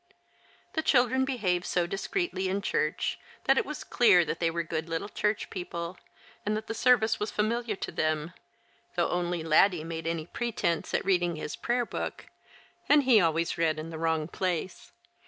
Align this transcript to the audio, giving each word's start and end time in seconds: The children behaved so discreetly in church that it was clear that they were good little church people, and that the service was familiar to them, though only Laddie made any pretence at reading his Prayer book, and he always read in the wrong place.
The 0.73 0.81
children 0.81 1.25
behaved 1.25 1.63
so 1.67 1.85
discreetly 1.85 2.47
in 2.49 2.63
church 2.63 3.19
that 3.43 3.59
it 3.59 3.67
was 3.67 3.83
clear 3.83 4.25
that 4.25 4.39
they 4.39 4.49
were 4.49 4.63
good 4.63 4.89
little 4.89 5.07
church 5.09 5.51
people, 5.51 5.95
and 6.43 6.57
that 6.57 6.65
the 6.65 6.73
service 6.73 7.19
was 7.19 7.29
familiar 7.29 7.75
to 7.75 7.91
them, 7.91 8.33
though 8.95 9.09
only 9.11 9.43
Laddie 9.43 9.83
made 9.83 10.07
any 10.07 10.25
pretence 10.25 10.95
at 10.95 11.05
reading 11.05 11.35
his 11.35 11.55
Prayer 11.55 11.85
book, 11.85 12.25
and 12.89 13.03
he 13.03 13.21
always 13.21 13.59
read 13.59 13.77
in 13.77 13.91
the 13.91 13.99
wrong 13.99 14.27
place. 14.27 14.91